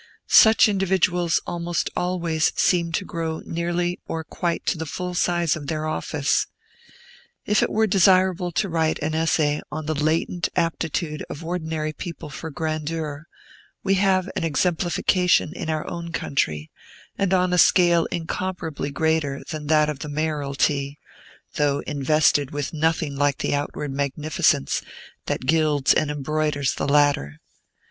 Such 0.29 0.67
individuals 0.67 1.39
almost 1.45 1.91
always 1.95 2.51
seem 2.55 2.91
to 2.93 3.05
grow 3.05 3.41
nearly 3.45 3.99
or 4.07 4.23
quite 4.23 4.65
to 4.65 4.77
the 4.79 4.87
full 4.87 5.13
size 5.13 5.55
of 5.55 5.67
their 5.67 5.85
office. 5.85 6.47
If 7.45 7.61
it 7.61 7.69
were 7.69 7.85
desirable 7.85 8.51
to 8.53 8.67
write 8.67 8.97
an 8.97 9.13
essay 9.13 9.61
on 9.71 9.85
the 9.85 9.93
latent 9.93 10.49
aptitude 10.55 11.23
of 11.29 11.45
ordinary 11.45 11.93
people 11.93 12.31
for 12.31 12.49
grandeur, 12.49 13.27
we 13.83 13.93
have 13.93 14.27
an 14.35 14.43
exemplification 14.43 15.53
in 15.55 15.69
our 15.69 15.87
own 15.87 16.11
country, 16.11 16.71
and 17.15 17.31
on 17.31 17.53
a 17.53 17.59
scale 17.59 18.05
incomparably 18.05 18.89
greater 18.89 19.43
than 19.51 19.67
that 19.67 19.87
of 19.87 19.99
the 19.99 20.09
Mayoralty, 20.09 20.97
though 21.57 21.81
invested 21.81 22.49
with 22.49 22.73
nothing 22.73 23.15
like 23.15 23.37
the 23.37 23.53
outward 23.53 23.93
magnificence 23.93 24.81
that 25.27 25.45
gilds 25.45 25.93
and 25.93 26.09
embroiders 26.09 26.73
the 26.73 26.87
latter. 26.87 27.39